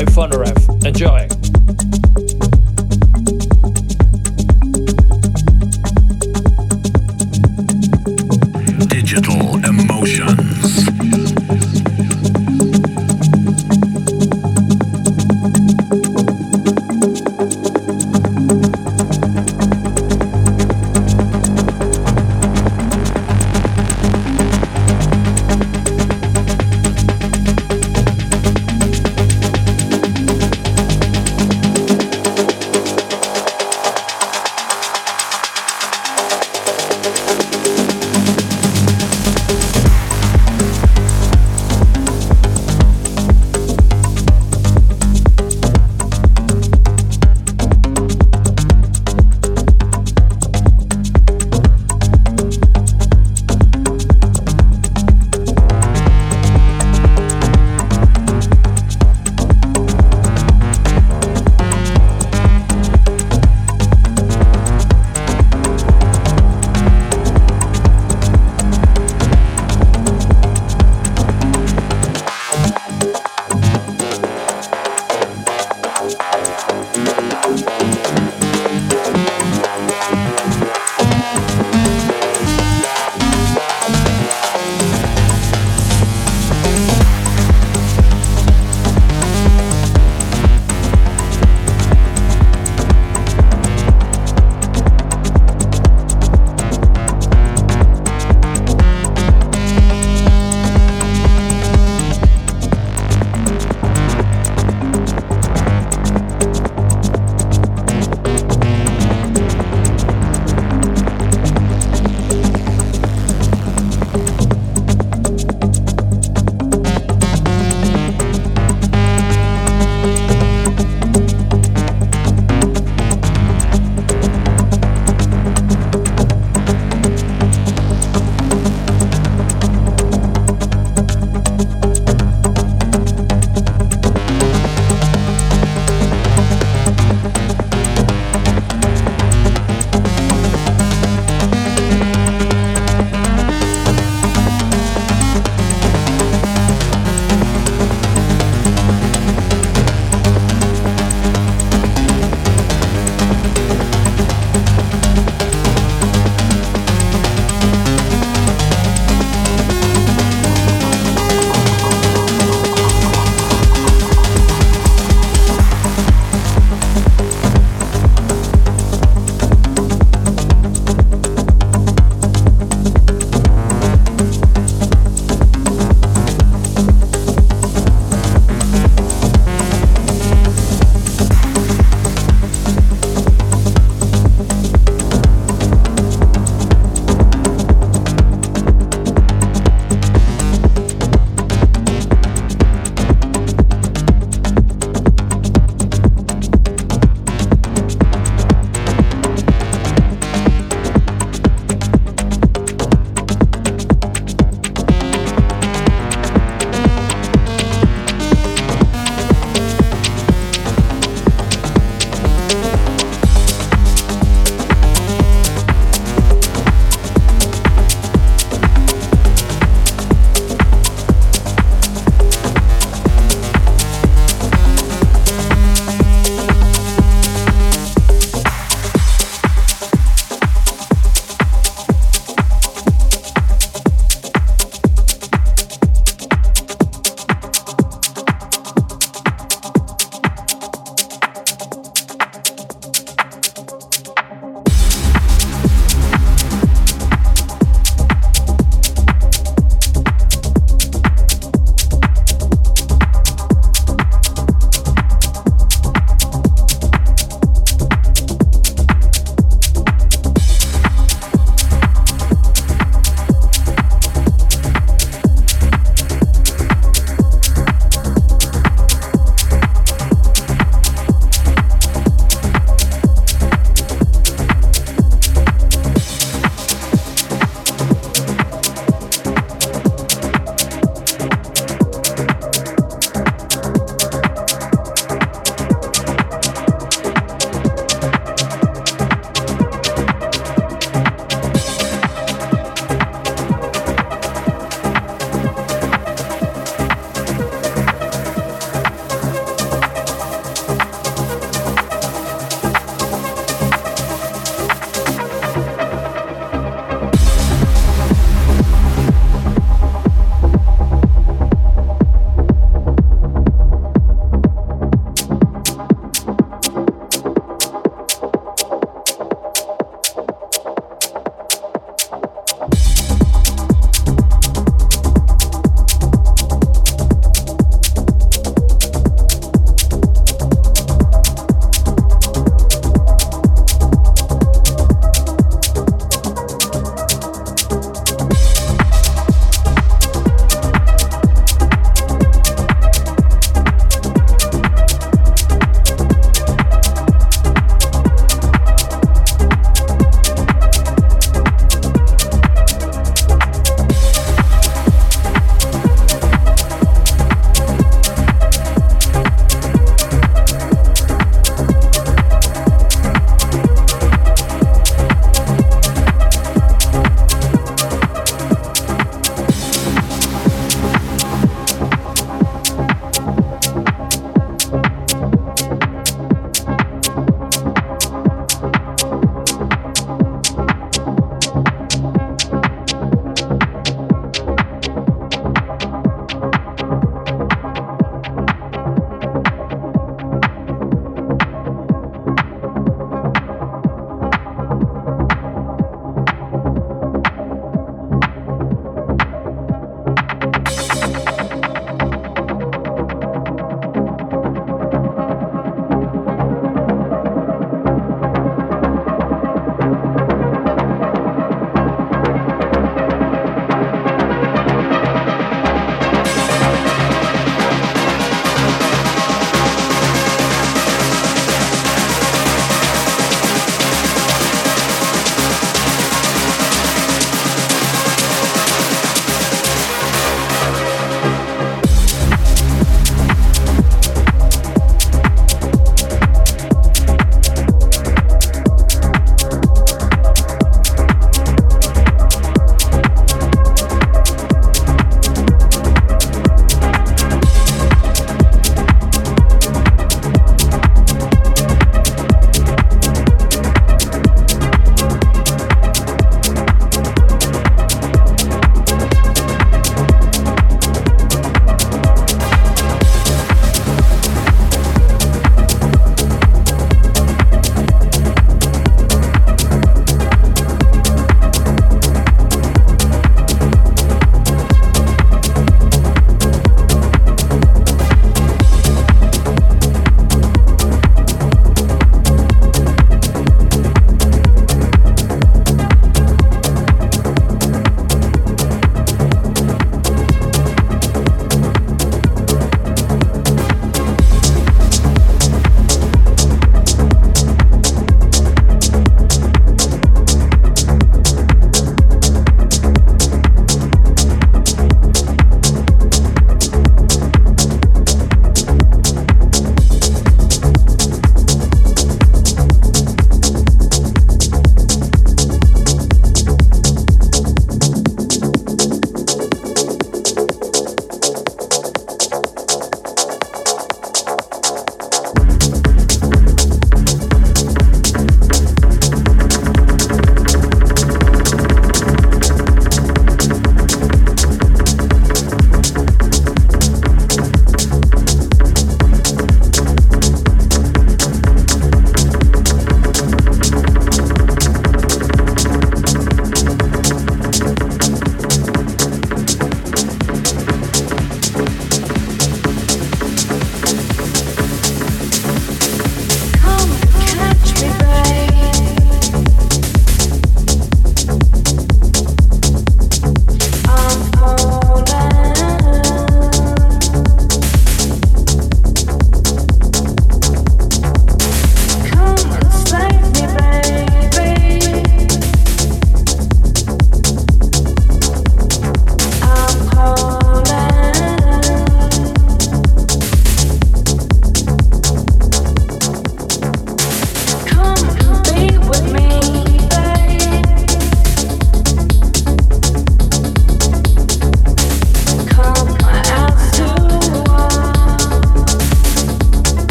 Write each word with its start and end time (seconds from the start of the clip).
Emotions 0.00 0.16
by 0.16 0.39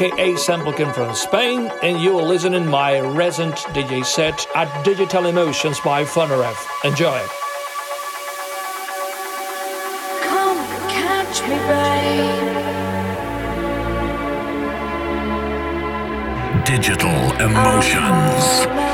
aka 0.00 0.34
Sampleking 0.34 0.94
from 0.94 1.12
Spain, 1.14 1.70
and 1.82 2.00
you 2.00 2.18
are 2.18 2.22
listening 2.22 2.66
my 2.66 2.98
recent 2.98 3.56
DJ 3.74 4.04
set 4.04 4.46
at 4.54 4.84
Digital 4.84 5.26
Emotions 5.26 5.80
by 5.80 6.04
Fonarev. 6.04 6.56
Enjoy. 6.84 7.20
Come 10.22 10.58
catch 10.88 11.42
me, 11.42 11.58
babe. 11.66 12.38
Digital 16.64 17.32
Emotions. 17.40 18.87